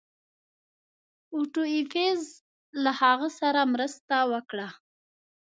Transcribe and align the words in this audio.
اوټو 1.35 1.63
ایفز 1.75 2.21
له 2.83 2.91
هغه 3.01 3.27
سره 3.39 3.59
مرسته 3.73 4.15
وکړه. 4.31 4.67